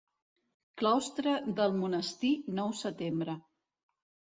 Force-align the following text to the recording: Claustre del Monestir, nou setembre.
Claustre 0.81 1.35
del 1.59 1.77
Monestir, 1.83 2.33
nou 2.61 2.75
setembre. 2.83 3.39